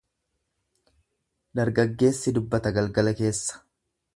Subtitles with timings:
[1.61, 3.63] Dargaggeessi dubbata galgala keessa.